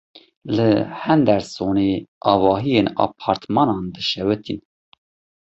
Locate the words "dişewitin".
3.93-4.59